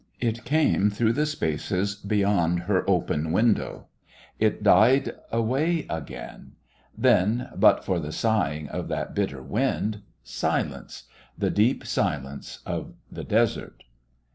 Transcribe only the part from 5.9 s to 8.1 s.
again; then but for